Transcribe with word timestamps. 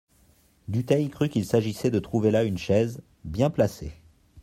Dutheil 0.67 1.11
crut 1.11 1.29
qu'il 1.31 1.45
s'agissait 1.45 1.91
de 1.91 1.99
trouver 1.99 2.31
là 2.31 2.43
une 2.43 2.57
chaise, 2.57 3.03
bien 3.23 3.51
placée. 3.51 3.91